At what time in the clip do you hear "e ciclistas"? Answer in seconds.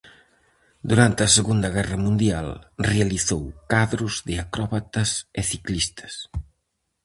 5.39-6.13